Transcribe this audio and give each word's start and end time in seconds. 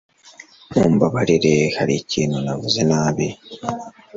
Mumbabarire, 0.71 1.55
hari 1.77 1.93
ikintu 2.01 2.37
navuze 2.45 2.81
nabi? 2.89 3.27